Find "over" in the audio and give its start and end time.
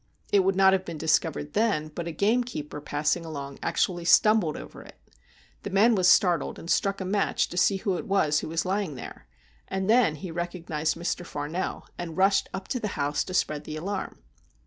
4.57-4.81